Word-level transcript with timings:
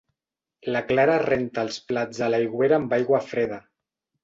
La 0.75 0.79
Clara 0.91 1.17
renta 1.23 1.67
els 1.67 1.77
plats 1.91 2.23
a 2.29 2.31
l'aigüera 2.35 2.81
amb 2.83 2.99
aigua 3.01 3.23
freda. 3.31 3.63